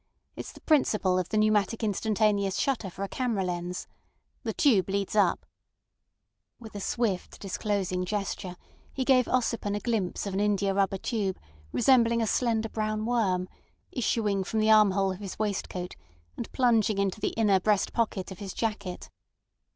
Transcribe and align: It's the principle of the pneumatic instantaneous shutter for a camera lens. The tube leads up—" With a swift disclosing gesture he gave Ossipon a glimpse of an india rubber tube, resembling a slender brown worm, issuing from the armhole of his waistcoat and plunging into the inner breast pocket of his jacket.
It's 0.35 0.51
the 0.51 0.61
principle 0.61 1.19
of 1.19 1.29
the 1.29 1.37
pneumatic 1.37 1.83
instantaneous 1.83 2.55
shutter 2.57 2.89
for 2.89 3.03
a 3.03 3.07
camera 3.07 3.43
lens. 3.43 3.85
The 4.41 4.51
tube 4.51 4.89
leads 4.89 5.15
up—" 5.15 5.45
With 6.59 6.73
a 6.75 6.79
swift 6.79 7.39
disclosing 7.39 8.03
gesture 8.05 8.55
he 8.91 9.05
gave 9.05 9.27
Ossipon 9.27 9.75
a 9.75 9.79
glimpse 9.79 10.25
of 10.25 10.33
an 10.33 10.39
india 10.39 10.73
rubber 10.73 10.97
tube, 10.97 11.37
resembling 11.71 12.19
a 12.19 12.25
slender 12.25 12.69
brown 12.69 13.05
worm, 13.05 13.47
issuing 13.91 14.43
from 14.43 14.59
the 14.59 14.71
armhole 14.71 15.11
of 15.11 15.19
his 15.19 15.37
waistcoat 15.37 15.95
and 16.35 16.51
plunging 16.51 16.97
into 16.97 17.19
the 17.21 17.35
inner 17.37 17.59
breast 17.59 17.93
pocket 17.93 18.31
of 18.31 18.39
his 18.39 18.55
jacket. 18.55 19.11